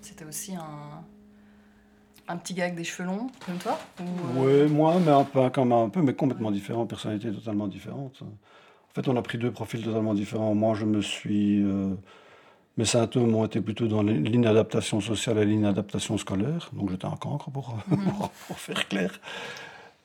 C'était 0.00 0.24
aussi 0.24 0.54
un, 0.54 1.04
un 2.28 2.36
petit 2.36 2.54
gars 2.54 2.64
avec 2.64 2.76
des 2.76 2.84
cheveux 2.84 3.08
longs, 3.08 3.28
comme 3.44 3.58
toi? 3.58 3.78
Euh? 4.00 4.04
Oui, 4.36 4.72
moi, 4.72 4.96
mais 5.04 5.10
un 5.10 5.24
peu, 5.24 5.48
comme 5.50 5.72
un 5.72 5.88
peu, 5.88 6.02
mais 6.02 6.14
complètement 6.14 6.50
différent, 6.50 6.86
personnalité 6.86 7.32
totalement 7.32 7.66
différente. 7.66 8.22
En 8.22 8.94
fait, 8.94 9.08
on 9.08 9.16
a 9.16 9.22
pris 9.22 9.38
deux 9.38 9.50
profils 9.50 9.82
totalement 9.82 10.14
différents. 10.14 10.54
Moi, 10.54 10.74
je 10.74 10.84
me 10.84 11.00
suis 11.00 11.62
euh, 11.62 11.94
mes 12.76 12.84
symptômes 12.84 13.34
ont 13.34 13.44
été 13.44 13.60
plutôt 13.60 13.88
dans 13.88 14.02
l'inadaptation 14.02 15.00
sociale 15.00 15.38
et 15.38 15.44
l'inadaptation 15.44 16.16
scolaire. 16.18 16.70
Donc 16.72 16.90
j'étais 16.90 17.06
un 17.06 17.16
cancre 17.16 17.50
pour, 17.50 17.76
mhm. 17.88 17.98
pour 18.46 18.58
faire 18.58 18.88
clair. 18.88 19.20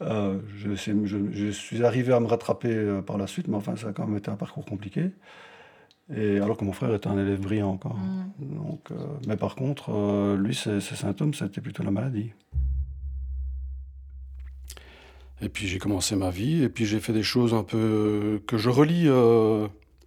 Euh, 0.02 0.40
je, 0.58 0.76
je, 0.76 1.52
suis 1.52 1.86
arrivé 1.86 2.12
à 2.12 2.20
me 2.20 2.28
rattraper 2.28 2.74
euh, 2.74 3.02
par 3.02 3.18
la 3.18 3.28
suite, 3.28 3.48
mais 3.48 3.56
enfin, 3.56 3.78
ça 3.78 3.88
a 3.88 3.94
quand 3.94 4.06
même 4.06 4.18
été 4.18 4.30
un 4.30 4.36
parcours 4.36 4.66
compliqué. 4.66 5.12
Et 6.14 6.38
alors 6.40 6.58
que 6.58 6.66
mon 6.66 6.74
frère 6.74 6.94
était 6.94 7.08
un 7.08 7.18
élève 7.18 7.40
brillant 7.40 7.72
encore. 7.72 7.98
Mhm. 7.98 8.56
Donc, 8.58 8.92
euh, 8.92 8.96
mais 9.28 9.38
par 9.38 9.56
contre, 9.56 10.36
lui, 10.36 10.54
ses, 10.54 10.82
ses 10.82 10.96
symptômes, 10.96 11.34
c'était 11.34 11.62
plutôt 11.62 11.84
la 11.84 11.92
maladie. 11.92 12.32
Et 15.42 15.50
puis 15.50 15.68
j'ai 15.68 15.80
commencé 15.80 16.16
ma 16.16 16.30
vie, 16.30 16.64
et 16.64 16.70
puis 16.70 16.86
j'ai 16.86 17.00
fait 17.00 17.14
des 17.14 17.24
choses 17.24 17.54
un 17.54 17.64
peu 17.64 18.42
que 18.48 18.58
je 18.58 18.70
relis 18.70 19.08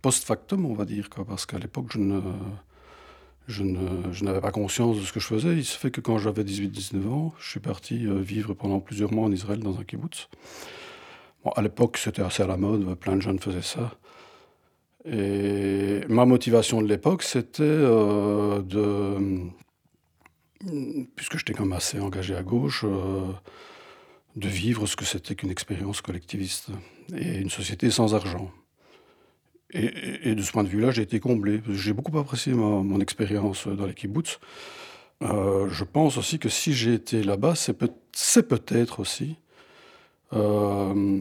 post 0.03 0.25
factum, 0.25 0.67
on 0.67 0.75
va 0.75 0.85
dire, 0.85 1.11
quoi, 1.11 1.25
parce 1.25 1.47
qu'à 1.47 1.59
l'époque, 1.59 1.87
je 1.93 1.99
ne, 1.99 2.21
je, 3.49 4.25
n'avais 4.25 4.41
pas 4.41 4.51
conscience 4.51 4.99
de 4.99 5.03
ce 5.03 5.13
que 5.13 5.21
je 5.21 5.27
faisais. 5.27 5.57
Il 5.57 5.65
se 5.65 5.77
fait 5.77 5.91
que 5.91 6.01
quand 6.01 6.19
j'avais 6.19 6.45
18-19 6.45 7.09
ans, 7.09 7.35
je 7.39 7.51
suis 7.51 7.61
parti 7.61 8.07
euh, 8.07 8.21
vivre 8.21 8.55
pendant 8.55 8.81
plusieurs 8.81 9.13
mois 9.13 9.27
en 9.27 9.33
Israël 9.33 9.61
dans 9.61 9.79
un 9.79 9.85
kibbutz. 9.85 10.29
Bon, 11.45 11.51
à 11.51 11.63
l'époque, 11.63 11.97
c'était 11.97 12.23
assez 12.23 12.43
à 12.43 12.47
la 12.47 12.57
mode, 12.57 12.95
plein 12.97 13.17
de 13.17 13.23
jeunes 13.23 13.39
faisaient 13.39 13.63
ça. 13.63 13.97
Et 15.05 16.01
ma 16.09 16.27
motivation 16.27 16.83
de 16.83 16.89
l'époque, 16.89 17.23
c'était 17.23 17.63
euh, 17.63 18.61
de. 18.63 19.47
Puisque 21.15 21.39
j'étais 21.39 21.55
quand 21.55 21.65
même 21.65 21.73
assez 21.73 22.01
engagé 22.01 22.35
à 22.35 22.43
gauche, 22.43 22.85
euh, 22.85 23.33
de 24.37 24.49
vivre 24.49 24.87
ce 24.87 24.97
que 24.97 25.05
c'était 25.05 25.37
qu'une 25.37 25.51
expérience 25.51 26.01
collectiviste 26.01 26.69
et 27.17 27.39
une 27.39 27.51
société 27.51 27.91
sans 27.91 28.15
argent. 28.15 28.51
Et, 29.75 30.35
de 30.35 30.43
ce 30.43 30.51
point 30.51 30.65
de 30.65 30.69
vue-là, 30.69 30.91
j'ai 30.91 31.03
été 31.03 31.21
comblé. 31.21 31.61
J'ai 31.69 31.93
beaucoup 31.93 32.17
apprécié 32.19 32.55
mon 32.55 33.01
expérience 33.01 33.69
dans 33.69 33.85
les 33.85 33.95
kibbutz. 33.95 34.39
Euh, 35.23 35.69
je 35.71 35.85
pense 35.85 36.17
aussi 36.17 36.39
que 36.39 36.49
si 36.49 36.73
j'ai 36.73 36.95
été 36.95 37.23
là-bas, 37.23 37.55
c'est 37.55 37.75
peut-être 38.43 39.01
aussi 39.01 39.37
euh, 40.33 41.21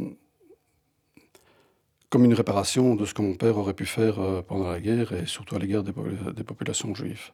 comme 2.09 2.25
une 2.25 2.33
réparation 2.33 2.95
de 2.95 3.05
ce 3.05 3.13
que 3.13 3.21
mon 3.21 3.33
père 3.33 3.57
aurait 3.57 3.73
pu 3.73 3.85
faire 3.85 4.19
euh, 4.19 4.41
pendant 4.41 4.69
la 4.69 4.79
guerre 4.79 5.13
et 5.13 5.25
surtout 5.25 5.55
à 5.55 5.59
l'égard 5.59 5.83
des, 5.83 5.93
populations 6.43 6.93
juives. 6.93 7.31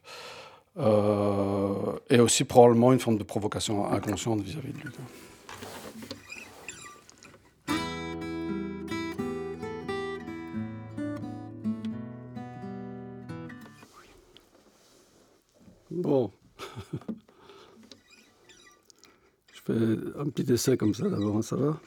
et 2.10 2.18
aussi 2.18 2.44
probablement 2.44 2.92
une 2.92 3.00
forme 3.00 3.18
de 3.18 3.24
provocation 3.24 3.90
inconsciente 3.90 4.40
vis-à-vis 4.40 4.72
de 4.72 4.78
lui. 4.78 4.90
Fais 19.64 19.72
un 20.18 20.28
petit 20.28 20.52
essai 20.52 20.76
comme 20.76 20.94
ça 20.94 21.08
d'abord, 21.08 21.42
ça 21.42 21.56
va? 21.56 21.80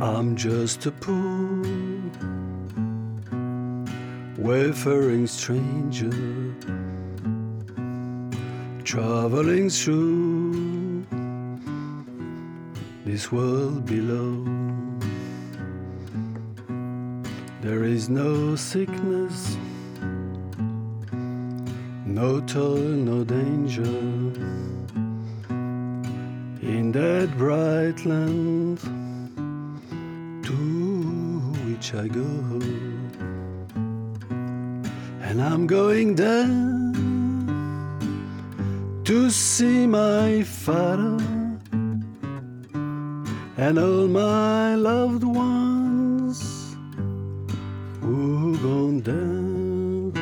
I'm 0.00 0.36
just 0.36 0.86
a 0.86 0.92
poor 0.92 1.87
wayfaring 4.48 5.26
stranger 5.26 6.10
traveling 8.82 9.68
through 9.68 11.04
this 13.04 13.30
world 13.30 13.84
below. 13.84 14.32
There 17.60 17.84
is 17.84 18.08
no 18.08 18.56
sickness, 18.56 19.58
no 22.06 22.40
toil, 22.40 22.96
no 23.10 23.24
danger 23.24 23.98
in 26.72 26.90
that 26.92 27.28
bright 27.36 28.06
land 28.06 28.78
to 30.46 30.56
which 31.66 31.92
I 31.94 32.08
go. 32.08 32.98
And 35.28 35.42
I'm 35.42 35.66
going 35.66 36.14
there 36.14 36.46
to 39.04 39.30
see 39.30 39.86
my 39.86 40.42
father 40.42 41.18
and 43.58 43.78
all 43.78 44.08
my 44.08 44.74
loved 44.74 45.24
ones 45.24 46.74
who 48.00 48.56
gone 48.62 49.02
down. 49.02 50.12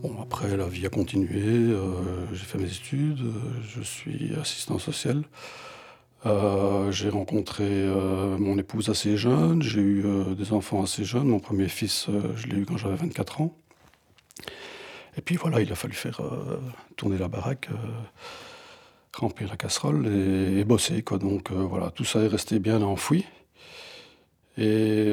Bon, 0.00 0.16
après, 0.22 0.56
la 0.56 0.68
vie 0.68 0.86
a 0.86 0.90
continué. 0.90 1.72
Euh, 1.72 2.32
j'ai 2.32 2.44
fait 2.44 2.58
mes 2.58 2.70
études. 2.70 3.32
Je 3.66 3.82
suis 3.82 4.32
assistant 4.40 4.78
social. 4.78 5.24
Euh, 6.26 6.90
j'ai 6.90 7.08
rencontré 7.08 7.64
euh, 7.64 8.36
mon 8.36 8.58
épouse 8.58 8.88
assez 8.88 9.16
jeune, 9.16 9.62
j'ai 9.62 9.80
eu 9.80 10.04
euh, 10.04 10.34
des 10.34 10.52
enfants 10.52 10.82
assez 10.82 11.04
jeunes. 11.04 11.28
Mon 11.28 11.38
premier 11.38 11.68
fils, 11.68 12.08
je 12.34 12.48
l'ai 12.48 12.56
eu 12.56 12.66
quand 12.66 12.76
j'avais 12.76 12.96
24 12.96 13.42
ans. 13.42 13.56
Et 15.16 15.20
puis 15.20 15.36
voilà, 15.36 15.60
il 15.60 15.70
a 15.70 15.76
fallu 15.76 15.94
faire 15.94 16.20
tourner 16.96 17.16
la 17.16 17.28
baraque, 17.28 17.68
remplir 19.14 19.48
la 19.48 19.56
casserole 19.56 20.06
et, 20.06 20.62
bosser. 20.64 21.02
Quoi. 21.02 21.16
Donc 21.16 21.50
voilà, 21.52 21.90
tout 21.90 22.04
ça 22.04 22.20
est 22.20 22.26
resté 22.26 22.58
bien 22.58 22.82
enfoui. 22.82 23.24
Et 24.58 25.06
il 25.06 25.12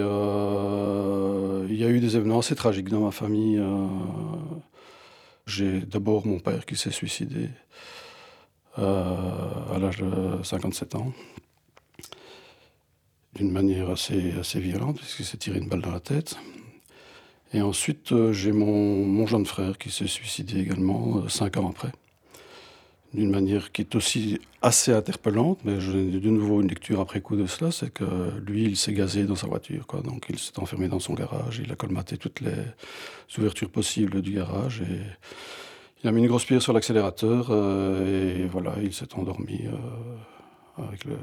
y 1.77 1.83
a 1.85 1.89
eu 1.89 1.99
des 2.01 2.17
événements 2.17 2.39
assez 2.39 2.55
tragiques 2.55 2.89
dans 2.89 2.99
ma 2.99 3.11
famille. 3.11 3.63
j'ai 5.45 5.79
d'abord 5.79 6.27
mon 6.27 6.39
père 6.39 6.65
qui 6.65 6.75
s'est 6.75 6.91
suicidé. 6.91 7.47
Euh, 8.79 9.75
à 9.75 9.77
l'âge 9.77 9.97
de 9.99 10.41
57 10.41 10.95
ans, 10.95 11.13
d'une 13.35 13.51
manière 13.51 13.91
assez, 13.91 14.33
assez 14.39 14.59
violente, 14.59 14.97
puisqu'il 14.97 15.25
s'est 15.25 15.37
tiré 15.37 15.59
une 15.59 15.67
balle 15.67 15.81
dans 15.81 15.91
la 15.91 15.99
tête. 15.99 16.37
Et 17.53 17.61
ensuite, 17.61 18.11
euh, 18.11 18.33
j'ai 18.33 18.51
mon, 18.51 19.27
jeune 19.27 19.45
frère 19.45 19.77
qui 19.77 19.91
s'est 19.91 20.07
suicidé 20.07 20.59
également, 20.59 21.17
euh, 21.17 21.29
cinq 21.29 21.57
ans 21.57 21.69
après, 21.69 21.91
d'une 23.13 23.29
manière 23.29 23.71
qui 23.71 23.83
est 23.83 23.93
aussi 23.93 24.39
assez 24.63 24.91
interpellante, 24.91 25.59
mais 25.65 25.79
j'ai 25.79 26.19
de 26.19 26.29
nouveau 26.31 26.59
une 26.61 26.67
lecture 26.67 26.99
après 26.99 27.21
coup 27.21 27.35
de 27.35 27.45
cela, 27.45 27.71
c'est 27.71 27.93
que 27.93 28.05
lui, 28.39 28.63
il 28.63 28.75
s'est 28.75 28.93
gazé 28.93 29.25
dans 29.25 29.35
sa 29.35 29.45
voiture, 29.45 29.85
donc 30.03 30.25
il 30.29 30.39
s'est 30.39 30.57
enfermé 30.57 30.87
dans 30.87 30.99
son 30.99 31.13
garage, 31.13 31.61
il 31.63 31.71
a 31.71 31.75
colmaté 31.75 32.17
toutes 32.17 32.39
les 32.41 32.55
ouvertures 33.37 33.69
possibles 33.69 34.23
du 34.23 34.31
garage, 34.31 34.81
et 34.81 35.01
il 36.03 36.09
a 36.09 36.11
mis 36.11 36.19
une 36.19 36.27
grosse 36.27 36.43
pierre 36.43 36.61
sur 36.61 36.73
l'accélérateur 36.73 37.47
euh, 37.49 38.43
et 38.43 38.45
voilà, 38.45 38.75
il 38.81 38.93
s'est 38.93 39.13
endormi 39.15 39.67
euh, 39.67 40.83
le, 41.05 41.17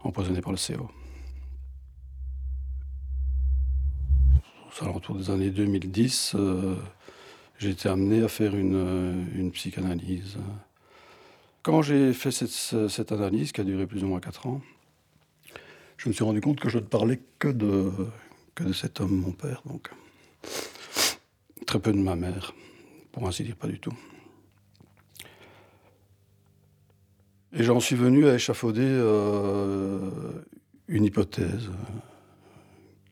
empoisonné 0.00 0.40
par 0.40 0.52
le 0.52 0.58
CO. 0.58 0.90
Autour 4.96 5.14
des 5.14 5.30
années 5.30 5.50
2010, 5.50 6.32
euh, 6.34 6.74
j'ai 7.58 7.70
été 7.70 7.88
amené 7.88 8.24
à 8.24 8.28
faire 8.28 8.56
une, 8.56 9.50
psychanalyse. 9.52 10.38
Quand 11.62 11.82
j'ai 11.82 12.12
fait 12.12 12.32
cette, 12.32 13.12
analyse, 13.12 13.52
qui 13.52 13.60
a 13.60 13.64
duré 13.64 13.86
plus 13.86 14.02
ou 14.02 14.08
moins 14.08 14.18
4 14.18 14.46
ans, 14.46 14.60
je 15.98 16.08
me 16.08 16.14
suis 16.14 16.24
rendu 16.24 16.40
compte 16.40 16.58
que 16.58 16.68
je 16.68 16.78
ne 16.78 16.84
parlais 16.84 17.20
que 17.38 17.48
de 17.48 17.92
cet 18.72 19.00
homme, 19.00 19.14
mon 19.14 19.30
père, 19.30 19.62
donc 19.66 19.90
très 21.64 21.78
peu 21.78 21.92
de 21.92 21.98
ma 21.98 22.16
mère 22.16 22.52
pour 23.12 23.28
ainsi 23.28 23.44
dire 23.44 23.56
pas 23.56 23.68
du 23.68 23.78
tout. 23.78 23.96
Et 27.52 27.62
j'en 27.62 27.80
suis 27.80 27.96
venu 27.96 28.26
à 28.26 28.34
échafauder 28.34 28.80
euh, 28.82 30.10
une 30.88 31.04
hypothèse, 31.04 31.70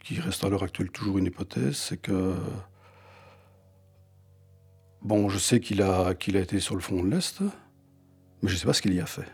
qui 0.02 0.18
reste 0.18 0.42
à 0.44 0.48
l'heure 0.48 0.62
actuelle 0.62 0.90
toujours 0.90 1.18
une 1.18 1.26
hypothèse, 1.26 1.76
c'est 1.76 1.98
que, 1.98 2.34
bon, 5.02 5.28
je 5.28 5.38
sais 5.38 5.60
qu'il 5.60 5.82
a, 5.82 6.14
qu'il 6.14 6.38
a 6.38 6.40
été 6.40 6.58
sur 6.58 6.74
le 6.74 6.80
front 6.80 7.04
de 7.04 7.10
l'Est, 7.10 7.42
mais 8.42 8.48
je 8.48 8.54
ne 8.54 8.58
sais 8.58 8.66
pas 8.66 8.72
ce 8.72 8.80
qu'il 8.80 8.94
y 8.94 9.00
a 9.00 9.06
fait. 9.06 9.28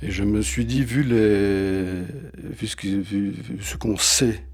Et 0.00 0.10
je 0.10 0.24
me 0.24 0.40
suis 0.40 0.64
dit, 0.64 0.82
vu, 0.82 1.02
les, 1.02 2.02
vu 2.34 2.66
ce 2.66 3.76
qu'on 3.76 3.98
sait 3.98 4.40
euh, 4.40 4.53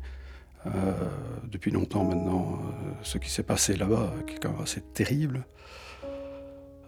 depuis 1.50 1.70
longtemps 1.70 2.04
maintenant 2.04 2.58
euh, 2.60 2.92
ce 3.02 3.18
qui 3.18 3.30
s'est 3.30 3.42
passé 3.42 3.76
là-bas, 3.76 4.12
qui 4.26 4.34
est 4.34 4.38
quand 4.38 4.52
même 4.52 4.62
assez 4.62 4.80
terrible. 4.80 5.44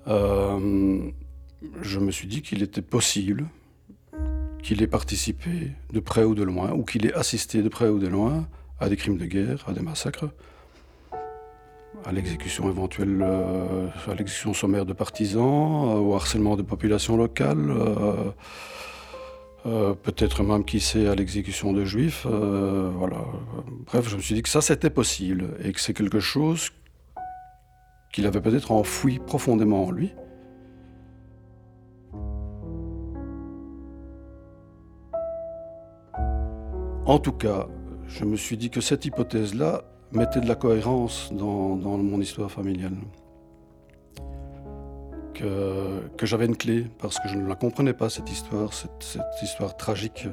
Euh, 0.08 1.10
je 1.80 1.98
me 1.98 2.10
suis 2.10 2.26
dit 2.26 2.42
qu'il 2.42 2.62
était 2.62 2.82
possible 2.82 3.46
qu'il 4.62 4.82
ait 4.82 4.88
participé 4.88 5.72
de 5.92 6.00
près 6.00 6.24
ou 6.24 6.34
de 6.34 6.42
loin, 6.42 6.70
ou 6.72 6.84
qu'il 6.84 7.06
ait 7.06 7.14
assisté 7.14 7.62
de 7.62 7.68
près 7.68 7.88
ou 7.88 7.98
de 7.98 8.06
loin 8.06 8.46
à 8.78 8.88
des 8.88 8.96
crimes 8.96 9.18
de 9.18 9.26
guerre, 9.26 9.64
à 9.66 9.72
des 9.72 9.80
massacres, 9.80 10.30
à 12.04 12.12
l'exécution 12.12 12.68
éventuelle, 12.68 13.22
à 13.22 14.14
l'exécution 14.14 14.54
sommaire 14.54 14.86
de 14.86 14.92
partisans, 14.92 15.98
au 15.98 16.14
harcèlement 16.14 16.56
de 16.56 16.62
populations 16.62 17.16
locales. 17.16 17.70
Euh, 17.70 18.30
euh, 19.64 19.94
peut-être 19.94 20.42
même 20.42 20.64
qui 20.64 20.80
sait 20.80 21.06
à 21.06 21.14
l'exécution 21.14 21.72
de 21.72 21.84
juifs. 21.84 22.26
Euh, 22.28 22.90
voilà. 22.96 23.24
Bref, 23.86 24.08
je 24.08 24.16
me 24.16 24.20
suis 24.20 24.34
dit 24.34 24.42
que 24.42 24.48
ça 24.48 24.60
c'était 24.60 24.90
possible 24.90 25.50
et 25.62 25.72
que 25.72 25.80
c'est 25.80 25.94
quelque 25.94 26.18
chose 26.18 26.70
qu'il 28.12 28.26
avait 28.26 28.40
peut-être 28.40 28.72
enfoui 28.72 29.20
profondément 29.20 29.84
en 29.84 29.90
lui. 29.92 30.12
En 37.06 37.18
tout 37.18 37.32
cas, 37.32 37.68
je 38.08 38.24
me 38.24 38.36
suis 38.36 38.56
dit 38.56 38.70
que 38.70 38.80
cette 38.80 39.04
hypothèse-là 39.04 39.84
mettait 40.12 40.40
de 40.40 40.48
la 40.48 40.54
cohérence 40.56 41.32
dans 41.32 41.76
mon 41.76 42.20
histoire 42.20 42.50
familiale. 42.50 42.96
Que, 45.34 46.26
j'avais 46.26 46.46
une 46.46 46.56
clé, 46.56 46.86
parce 46.98 47.18
que 47.18 47.28
je 47.28 47.36
ne 47.36 47.48
la 47.48 47.54
comprenais 47.54 47.92
pas, 47.92 48.08
cette 48.10 48.30
histoire, 48.30 48.72
cette, 48.72 49.18
histoire 49.42 49.76
tragique. 49.76 50.26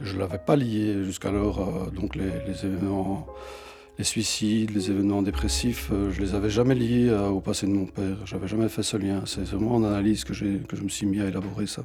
Je 0.00 0.14
ne 0.14 0.20
l'avais 0.20 0.38
pas 0.38 0.56
liée 0.56 1.04
jusqu'alors, 1.04 1.60
euh, 1.60 1.90
donc 1.90 2.14
les, 2.14 2.30
événements, 2.64 3.26
les 3.98 4.04
suicides, 4.04 4.70
les 4.70 4.90
événements 4.90 5.22
dépressifs, 5.22 5.90
euh, 5.92 6.10
je 6.12 6.20
les 6.20 6.34
avais 6.34 6.50
jamais 6.50 6.74
liés 6.74 7.08
euh, 7.08 7.28
au 7.28 7.40
passé 7.40 7.66
de 7.66 7.72
mon 7.72 7.86
père. 7.86 8.16
J'avais 8.24 8.46
jamais 8.46 8.68
fait 8.68 8.82
ce 8.82 8.96
lien. 8.96 9.22
C'est 9.26 9.44
vraiment 9.44 9.74
en 9.74 9.84
analyse 9.84 10.24
que, 10.24 10.32
que 10.32 10.76
je 10.76 10.82
me 10.82 10.88
suis 10.88 11.06
mis 11.06 11.20
à 11.20 11.26
élaborer 11.26 11.66
ça. 11.66 11.82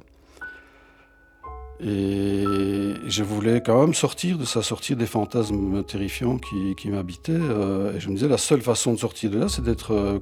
Et 1.80 2.94
je 3.08 3.24
voulais 3.24 3.62
quand 3.62 3.82
même 3.82 3.94
sortir 3.94 4.38
de 4.38 4.46
ça, 4.46 4.62
sortir 4.62 4.96
des 4.96 5.06
fantasmes 5.06 5.84
terrifiants 5.84 6.38
qui, 6.38 6.76
qui 6.76 6.90
m'habitaient. 6.90 7.34
Euh, 7.34 7.96
et 7.96 8.00
je 8.00 8.10
me 8.10 8.16
disais, 8.16 8.28
la 8.28 8.38
seule 8.38 8.62
façon 8.62 8.94
de 8.94 9.00
sortir 9.00 9.32
de 9.32 9.40
là, 9.40 9.50
c'est 9.50 9.64
d'être, 9.64 9.92
euh, 9.92 10.20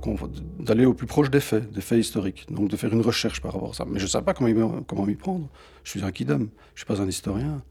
d'aller 0.60 0.86
au 0.86 0.94
plus 0.94 1.08
proche 1.08 1.30
des 1.30 1.42
faits, 1.42 1.72
des 1.72 1.82
faits 1.82 2.00
historiques. 2.00 2.46
Donc 2.50 2.70
de 2.70 2.78
faire 2.78 2.92
une 2.94 3.02
recherche 3.02 3.42
par 3.42 3.54
rapport 3.54 3.72
à 3.72 3.74
ça. 3.74 3.86
Mais 3.88 4.00
je 4.00 4.06
ne 4.06 4.10
sais 4.10 4.22
pas 4.22 4.34
comment, 4.34 4.82
comment 4.88 5.06
m'y 5.06 5.16
prendre. 5.16 5.48
Je 5.84 5.92
suis 5.92 6.04
un 6.04 6.12
kidam, 6.12 6.40
je 6.40 6.44
ne 6.44 6.78
suis 6.78 6.86
pas 6.86 7.02
un 7.02 7.08
historien. 7.08 7.62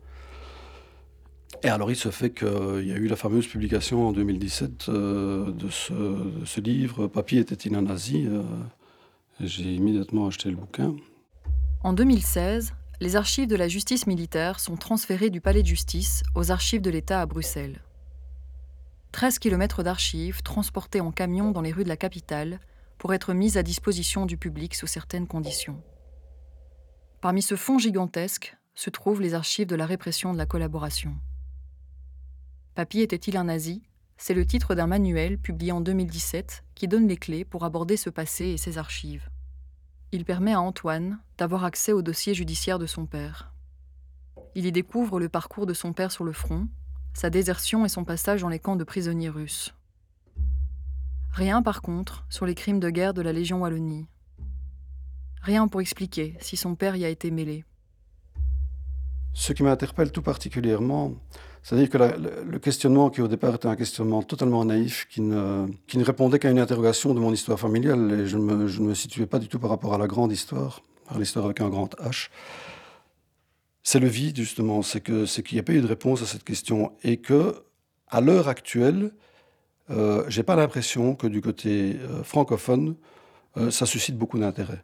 Et 1.62 1.68
alors 1.68 1.90
il 1.90 1.96
se 1.96 2.10
fait 2.10 2.30
qu'il 2.30 2.86
y 2.86 2.92
a 2.92 2.96
eu 2.96 3.06
la 3.06 3.16
fameuse 3.16 3.46
publication 3.46 4.08
en 4.08 4.12
2017 4.12 4.88
euh, 4.88 5.50
de, 5.50 5.68
ce, 5.68 5.92
de, 5.92 6.44
ce, 6.44 6.60
livre, 6.60 7.06
Papy 7.06 7.38
était-il 7.38 7.74
un 7.74 7.82
nazi? 7.82 8.26
Euh, 8.26 8.42
J'ai 9.40 9.74
immédiatement 9.74 10.26
acheté 10.26 10.50
le 10.50 10.56
bouquin. 10.56 10.94
En 11.82 11.92
2016, 11.92 12.72
les 13.00 13.16
archives 13.16 13.46
de 13.46 13.56
la 13.56 13.66
justice 13.66 14.06
militaire 14.06 14.60
sont 14.60 14.76
transférées 14.76 15.30
du 15.30 15.40
palais 15.40 15.62
de 15.62 15.66
justice 15.66 16.22
aux 16.34 16.50
archives 16.50 16.82
de 16.82 16.90
l'État 16.90 17.22
à 17.22 17.26
Bruxelles. 17.26 17.82
13 19.12 19.38
km 19.38 19.82
d'archives 19.82 20.42
transportées 20.42 21.00
en 21.00 21.10
camion 21.10 21.50
dans 21.50 21.62
les 21.62 21.72
rues 21.72 21.84
de 21.84 21.88
la 21.88 21.96
capitale 21.96 22.60
pour 22.98 23.14
être 23.14 23.32
mises 23.32 23.56
à 23.56 23.62
disposition 23.62 24.26
du 24.26 24.36
public 24.36 24.74
sous 24.74 24.86
certaines 24.86 25.26
conditions. 25.26 25.82
Parmi 27.22 27.40
ce 27.40 27.56
fonds 27.56 27.78
gigantesque 27.78 28.56
se 28.74 28.90
trouvent 28.90 29.22
les 29.22 29.32
archives 29.32 29.66
de 29.66 29.76
la 29.76 29.86
répression 29.86 30.34
de 30.34 30.38
la 30.38 30.46
collaboration. 30.46 31.16
Papy 32.74 33.00
était-il 33.00 33.38
un 33.38 33.44
nazi? 33.44 33.82
C'est 34.18 34.34
le 34.34 34.44
titre 34.44 34.74
d'un 34.74 34.86
manuel 34.86 35.38
publié 35.38 35.72
en 35.72 35.80
2017 35.80 36.64
qui 36.74 36.86
donne 36.86 37.08
les 37.08 37.16
clés 37.16 37.46
pour 37.46 37.64
aborder 37.64 37.96
ce 37.96 38.10
passé 38.10 38.44
et 38.48 38.58
ses 38.58 38.76
archives. 38.76 39.30
Il 40.12 40.24
permet 40.24 40.52
à 40.52 40.60
Antoine 40.60 41.20
d'avoir 41.38 41.64
accès 41.64 41.92
au 41.92 42.02
dossier 42.02 42.34
judiciaire 42.34 42.80
de 42.80 42.86
son 42.86 43.06
père. 43.06 43.52
Il 44.56 44.66
y 44.66 44.72
découvre 44.72 45.20
le 45.20 45.28
parcours 45.28 45.66
de 45.66 45.74
son 45.74 45.92
père 45.92 46.10
sur 46.10 46.24
le 46.24 46.32
front, 46.32 46.66
sa 47.14 47.30
désertion 47.30 47.84
et 47.84 47.88
son 47.88 48.04
passage 48.04 48.40
dans 48.40 48.48
les 48.48 48.58
camps 48.58 48.76
de 48.76 48.84
prisonniers 48.84 49.28
russes. 49.28 49.72
Rien 51.30 51.62
par 51.62 51.80
contre 51.80 52.26
sur 52.28 52.44
les 52.44 52.56
crimes 52.56 52.80
de 52.80 52.90
guerre 52.90 53.14
de 53.14 53.22
la 53.22 53.32
Légion 53.32 53.60
Wallonie. 53.60 54.08
Rien 55.42 55.68
pour 55.68 55.80
expliquer 55.80 56.36
si 56.40 56.56
son 56.56 56.74
père 56.74 56.96
y 56.96 57.04
a 57.04 57.08
été 57.08 57.30
mêlé. 57.30 57.64
Ce 59.32 59.52
qui 59.52 59.62
m'interpelle 59.62 60.10
tout 60.10 60.22
particulièrement, 60.22 61.14
c'est-à-dire 61.62 61.90
que 61.90 61.98
le, 61.98 62.58
questionnement 62.58 63.10
qui 63.10 63.20
au 63.20 63.28
départ 63.28 63.54
était 63.54 63.68
un 63.68 63.76
questionnement 63.76 64.22
totalement 64.22 64.64
naïf, 64.64 65.06
qui 65.08 65.20
ne, 65.20 65.66
répondait 65.96 66.38
qu'à 66.38 66.50
une 66.50 66.58
interrogation 66.58 67.14
de 67.14 67.20
mon 67.20 67.32
histoire 67.32 67.58
familiale, 67.58 68.20
et 68.20 68.26
je 68.26 68.38
ne, 68.38 68.80
me, 68.80 68.94
situais 68.94 69.26
pas 69.26 69.38
du 69.38 69.48
tout 69.48 69.58
par 69.58 69.70
rapport 69.70 69.94
à 69.94 69.98
la 69.98 70.06
grande 70.06 70.32
histoire, 70.32 70.82
à 71.08 71.18
l'histoire 71.18 71.44
avec 71.44 71.60
un 71.60 71.68
grand 71.68 71.94
H. 72.00 72.28
C'est 73.82 74.00
le 74.00 74.08
vide 74.08 74.36
justement, 74.36 74.82
c'est 74.82 75.00
qu'il 75.00 75.26
n'y 75.52 75.58
a 75.58 75.62
pas 75.62 75.72
eu 75.72 75.80
de 75.80 75.86
réponse 75.86 76.22
à 76.22 76.26
cette 76.26 76.44
question 76.44 76.92
et 77.02 77.18
que 77.18 77.54
à 78.08 78.20
l'heure 78.20 78.48
actuelle, 78.48 79.12
euh, 79.90 80.24
j'ai 80.28 80.42
pas 80.42 80.56
l'impression 80.56 81.14
que 81.14 81.26
du 81.26 81.40
côté 81.40 81.96
euh, 82.00 82.22
francophone, 82.22 82.96
euh, 83.56 83.70
ça 83.70 83.86
suscite 83.86 84.16
beaucoup 84.16 84.38
d'intérêt 84.38 84.82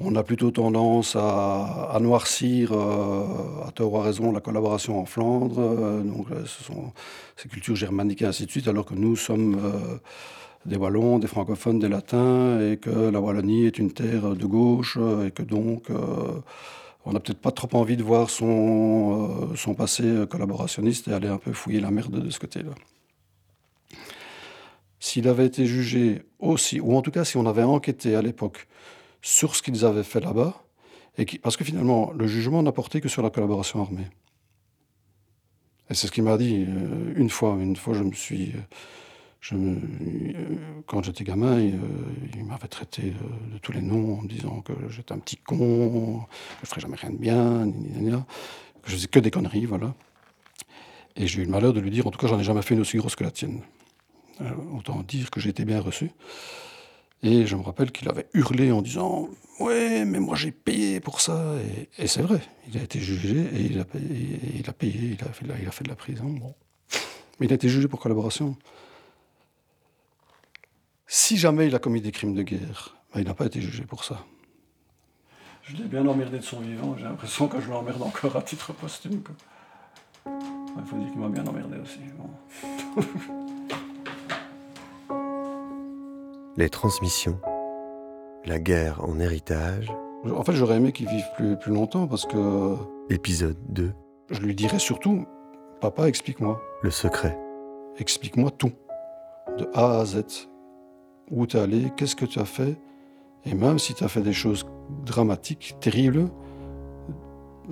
on 0.00 0.16
a 0.16 0.22
plutôt 0.22 0.50
tendance 0.50 1.16
à, 1.16 1.96
noircir, 2.00 2.72
euh, 2.72 3.66
à 3.66 3.70
tort 3.72 3.92
ou 3.92 3.98
à 3.98 4.02
raison, 4.02 4.32
la 4.32 4.40
collaboration 4.40 4.98
en 4.98 5.04
Flandre. 5.04 5.58
Euh, 5.58 6.02
donc, 6.02 6.26
ce 6.46 6.64
sont 6.64 6.92
ces 7.36 7.48
cultures 7.48 7.76
germaniques 7.76 8.22
et 8.22 8.26
ainsi 8.26 8.46
de 8.46 8.50
suite, 8.50 8.68
alors 8.68 8.84
que 8.84 8.94
nous 8.94 9.16
sommes 9.16 9.58
euh, 9.62 9.98
des 10.66 10.76
Wallons, 10.76 11.18
des 11.18 11.28
francophones, 11.28 11.78
des 11.78 11.88
latins, 11.88 12.60
et 12.60 12.78
que 12.78 12.90
la 12.90 13.20
Wallonie 13.20 13.66
est 13.66 13.78
une 13.78 13.92
terre 13.92 14.34
de 14.34 14.46
gauche, 14.46 14.98
et 15.26 15.30
que 15.30 15.42
donc 15.42 15.88
on 17.04 17.12
n'a 17.12 17.18
peut-être 17.18 17.40
pas 17.40 17.50
trop 17.50 17.68
envie 17.72 17.96
de 17.96 18.04
voir 18.04 18.30
son, 18.30 19.56
son 19.56 19.74
passé 19.74 20.04
collaborationniste 20.30 21.08
et 21.08 21.12
aller 21.12 21.26
un 21.26 21.38
peu 21.38 21.52
fouiller 21.52 21.80
la 21.80 21.90
merde 21.90 22.24
de 22.24 22.30
ce 22.30 22.38
côté-là. 22.38 22.70
S'il 25.00 25.26
avait 25.26 25.46
été 25.46 25.66
jugé 25.66 26.22
aussi, 26.38 26.78
ou 26.78 26.96
en 26.96 27.02
tout 27.02 27.10
cas 27.10 27.24
si 27.24 27.36
on 27.36 27.46
avait 27.46 27.64
enquêté 27.64 28.14
à 28.14 28.22
l'époque, 28.22 28.68
sur 29.22 29.56
ce 29.56 29.62
qu'ils 29.62 29.84
avaient 29.84 30.02
fait 30.02 30.20
là-bas, 30.20 30.62
et 31.16 31.24
qui, 31.24 31.38
parce 31.38 31.56
que 31.56 31.64
finalement, 31.64 32.12
le 32.12 32.26
jugement 32.26 32.62
n'a 32.62 32.72
porté 32.72 33.00
que 33.00 33.08
sur 33.08 33.22
la 33.22 33.30
collaboration 33.30 33.80
armée. 33.80 34.08
Et 35.90 35.94
c'est 35.94 36.06
ce 36.06 36.12
qu'il 36.12 36.24
m'a 36.24 36.38
dit 36.38 36.64
euh, 36.68 37.12
une 37.16 37.28
fois. 37.28 37.56
Une 37.60 37.76
fois, 37.76 37.94
je 37.94 38.02
me 38.02 38.12
suis. 38.12 38.52
Euh, 39.52 39.54
euh, 39.54 39.76
quand 40.86 41.02
j'étais 41.02 41.24
gamin, 41.24 41.60
il, 41.60 42.44
m'avait 42.44 42.68
traité 42.68 43.10
de, 43.10 43.58
tous 43.58 43.72
les 43.72 43.82
noms 43.82 44.18
en 44.18 44.22
me 44.22 44.28
disant 44.28 44.60
que 44.60 44.72
j'étais 44.88 45.12
un 45.12 45.18
petit 45.18 45.36
con, 45.36 46.20
que 46.60 46.66
je 46.66 46.68
ferais 46.68 46.80
jamais 46.80 46.96
rien 46.96 47.10
de 47.10 47.16
bien, 47.16 48.24
que 48.82 48.90
je 48.90 48.94
faisais 48.94 49.08
que 49.08 49.18
des 49.18 49.32
conneries, 49.32 49.66
voilà. 49.66 49.94
Et 51.16 51.26
j'ai 51.26 51.42
eu 51.42 51.44
le 51.44 51.50
malheur 51.50 51.72
de 51.72 51.80
lui 51.80 51.90
dire, 51.90 52.06
en 52.06 52.10
tout 52.10 52.18
cas, 52.18 52.28
j'en 52.28 52.38
ai 52.38 52.44
jamais 52.44 52.62
fait 52.62 52.74
une 52.74 52.80
aussi 52.80 52.96
grosse 52.96 53.16
que 53.16 53.24
la 53.24 53.32
tienne. 53.32 53.60
autant 54.72 55.02
dire 55.02 55.30
que 55.30 55.40
j'ai 55.40 55.50
été 55.50 55.64
bien 55.64 55.80
reçu. 55.80 56.12
Et 57.22 57.46
je 57.46 57.54
me 57.54 57.62
rappelle 57.62 57.92
qu'il 57.92 58.08
avait 58.08 58.26
hurlé 58.34 58.72
en 58.72 58.82
disant 58.82 59.28
Ouais, 59.60 60.04
mais 60.04 60.18
moi 60.18 60.34
j'ai 60.34 60.50
payé 60.50 60.98
pour 60.98 61.20
ça. 61.20 61.54
Et, 61.98 62.06
c'est 62.08 62.22
vrai, 62.22 62.40
il 62.68 62.78
a 62.78 62.82
été 62.82 62.98
jugé 62.98 63.38
et 63.54 63.60
il 63.60 63.78
a 63.78 63.84
payé, 63.84 64.40
il 64.58 64.68
a, 64.68 64.72
fait, 64.72 65.84
de 65.84 65.88
la 65.88 65.94
prison. 65.94 66.24
Bon. 66.30 66.54
Mais 67.38 67.46
il 67.46 67.52
a 67.52 67.54
été 67.54 67.68
jugé 67.68 67.86
pour 67.86 68.00
collaboration. 68.00 68.56
Si 71.06 71.36
jamais 71.36 71.68
il 71.68 71.74
a 71.74 71.78
commis 71.78 72.00
des 72.00 72.10
crimes 72.10 72.34
de 72.34 72.42
guerre, 72.42 72.96
ben, 73.14 73.20
il 73.20 73.26
n'a 73.26 73.34
pas 73.34 73.46
été 73.46 73.60
jugé 73.60 73.84
pour 73.84 74.02
ça. 74.02 74.24
Je 75.62 75.76
l'ai 75.76 75.84
bien 75.84 76.04
emmerdé 76.06 76.38
de 76.38 76.42
son 76.42 76.60
vivant, 76.60 76.96
j'ai 76.96 77.04
l'impression 77.04 77.46
que 77.46 77.60
je 77.60 77.68
l'emmerde 77.68 78.02
encore 78.02 78.34
à 78.34 78.42
titre 78.42 78.72
posthume. 78.72 79.22
Il 80.26 80.84
faut 80.86 80.96
dire 80.96 81.10
qu'il 81.10 81.20
m'a 81.20 81.28
bien 81.28 81.46
emmerdé 81.46 81.76
aussi. 81.78 82.00
les 86.56 86.68
transmissions, 86.68 87.38
la 88.44 88.58
guerre 88.58 89.02
en 89.04 89.18
héritage. 89.18 89.92
En 90.30 90.42
fait, 90.44 90.52
j'aurais 90.52 90.76
aimé 90.76 90.92
qu'il 90.92 91.08
vive 91.08 91.24
plus, 91.36 91.56
plus 91.56 91.72
longtemps 91.72 92.06
parce 92.06 92.26
que. 92.26 92.76
Épisode 93.10 93.56
2. 93.70 93.92
Je 94.30 94.40
lui 94.40 94.54
dirais 94.54 94.78
surtout 94.78 95.26
Papa, 95.80 96.08
explique-moi. 96.08 96.60
Le 96.82 96.90
secret. 96.90 97.38
Explique-moi 97.98 98.50
tout. 98.50 98.72
De 99.58 99.68
A 99.74 100.00
à 100.00 100.04
Z. 100.04 100.48
Où 101.30 101.46
tu 101.46 101.56
es 101.56 101.60
allé, 101.60 101.92
qu'est-ce 101.96 102.14
que 102.14 102.24
tu 102.24 102.38
as 102.38 102.44
fait. 102.44 102.76
Et 103.44 103.54
même 103.54 103.78
si 103.78 103.94
tu 103.94 104.04
as 104.04 104.08
fait 104.08 104.20
des 104.20 104.32
choses 104.32 104.64
dramatiques, 105.04 105.76
terribles, 105.80 106.28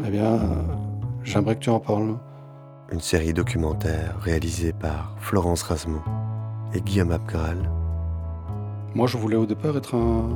eh 0.05 0.11
bien, 0.11 0.40
j'aimerais 1.23 1.55
que 1.55 1.61
tu 1.61 1.71
en 1.71 1.79
parles. 1.79 2.19
Une 2.90 3.01
série 3.01 3.33
documentaire 3.33 4.19
réalisée 4.21 4.73
par 4.73 5.14
Florence 5.21 5.62
Rasmont 5.62 6.03
et 6.75 6.81
Guillaume 6.81 7.12
Abgral 7.12 7.71
moi, 8.94 9.07
je 9.07 9.16
voulais 9.16 9.37
au 9.37 9.46
départ 9.46 9.76
être 9.76 9.94
un, 9.94 10.29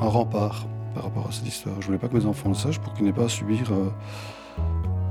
rempart 0.00 0.66
par 0.94 1.04
rapport 1.04 1.26
à 1.28 1.32
cette 1.32 1.46
histoire. 1.46 1.74
Je 1.80 1.86
voulais 1.86 1.98
pas 1.98 2.08
que 2.08 2.16
mes 2.16 2.26
enfants 2.26 2.50
le 2.50 2.54
sachent 2.54 2.78
pour 2.78 2.92
qu'ils 2.94 3.04
n'aient 3.04 3.12
pas 3.12 3.24
à 3.24 3.28
subir 3.28 3.72
euh, 3.72 3.88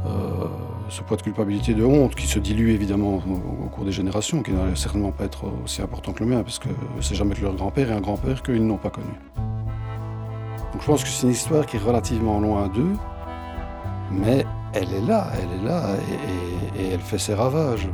euh, 0.05 0.45
ce 0.89 1.01
poids 1.01 1.17
de 1.17 1.23
culpabilité, 1.23 1.73
de 1.73 1.83
honte 1.83 2.15
qui 2.15 2.27
se 2.27 2.39
dilue 2.39 2.69
évidemment 2.69 3.15
au, 3.15 3.67
cours 3.69 3.85
des 3.85 3.91
générations, 3.91 4.41
qui 4.43 4.51
n'allait 4.51 4.75
certainement 4.75 5.11
pas 5.11 5.25
être 5.25 5.45
aussi 5.63 5.81
important 5.81 6.13
que 6.13 6.23
le 6.23 6.29
mien, 6.29 6.43
parce 6.43 6.59
que 6.59 6.69
c'est 7.01 7.15
jamais 7.15 7.35
que 7.35 7.41
leur 7.41 7.55
grand-père 7.55 7.91
et 7.91 7.93
un 7.93 8.01
grand-père 8.01 8.41
qu'ils 8.43 8.65
n'ont 8.65 8.77
pas 8.77 8.91
connu. 8.91 9.07
Donc 9.35 10.81
je 10.81 10.85
pense 10.85 11.03
que 11.03 11.09
c'est 11.09 11.27
une 11.27 11.33
histoire 11.33 11.65
qui 11.65 11.77
est 11.77 11.79
relativement 11.79 12.39
loin 12.39 12.67
d'eux, 12.67 12.93
mais 14.11 14.45
elle 14.73 14.93
est 14.93 15.05
là, 15.07 15.27
elle 15.33 15.59
est 15.59 15.63
là, 15.67 15.95
et, 16.75 16.81
et, 16.81 16.85
et 16.85 16.91
elle 16.93 17.01
fait 17.01 17.19
ses 17.19 17.33
ravages. 17.33 17.89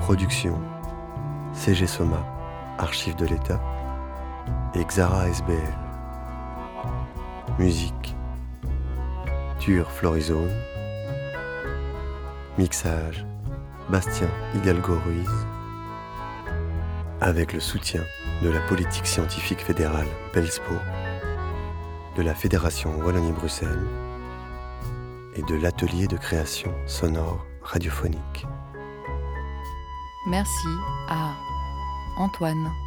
Production 0.00 0.58
CG 1.54 1.86
Soma. 1.86 2.33
Archives 2.78 3.16
de 3.16 3.26
l'État, 3.26 3.60
et 4.74 4.84
Xara 4.84 5.28
SBL. 5.28 5.78
Musique, 7.58 8.16
Tur 9.60 9.90
Florizone. 9.90 10.50
Mixage, 12.58 13.24
Bastien 13.88 14.28
Hidalgo 14.54 14.94
Ruiz. 15.04 15.30
Avec 17.20 17.52
le 17.52 17.60
soutien 17.60 18.02
de 18.42 18.50
la 18.50 18.60
politique 18.60 19.06
scientifique 19.06 19.60
fédérale 19.60 20.08
Pelspo, 20.32 20.74
de 22.16 22.22
la 22.22 22.34
Fédération 22.34 22.90
Wallonie-Bruxelles 22.98 23.86
et 25.36 25.42
de 25.42 25.54
l'atelier 25.54 26.06
de 26.06 26.16
création 26.16 26.72
sonore 26.86 27.44
radiophonique. 27.62 28.46
Merci 30.26 30.68
à 31.08 31.32
Antoine. 32.16 32.83